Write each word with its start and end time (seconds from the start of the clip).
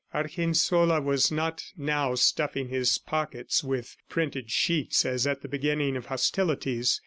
Argensola 0.15 0.99
was 0.99 1.31
not 1.31 1.63
now 1.77 2.15
stuffing 2.15 2.69
his 2.69 2.97
pockets 2.97 3.63
with 3.63 3.95
printed 4.09 4.49
sheets 4.49 5.05
as 5.05 5.27
at 5.27 5.43
the 5.43 5.47
beginning 5.47 5.95
of 5.95 6.07
hostilities. 6.07 6.99